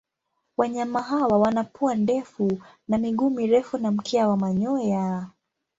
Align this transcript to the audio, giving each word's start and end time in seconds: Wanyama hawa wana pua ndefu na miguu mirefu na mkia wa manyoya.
Wanyama 0.57 1.01
hawa 1.01 1.39
wana 1.39 1.63
pua 1.63 1.95
ndefu 1.95 2.59
na 2.87 2.97
miguu 2.97 3.29
mirefu 3.29 3.77
na 3.77 3.91
mkia 3.91 4.27
wa 4.27 4.37
manyoya. 4.37 5.29